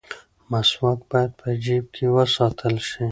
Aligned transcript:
مسواک 0.51 0.99
باید 1.11 1.31
په 1.39 1.47
جیب 1.63 1.85
کې 1.95 2.05
وساتل 2.15 2.75
شي. 2.89 3.05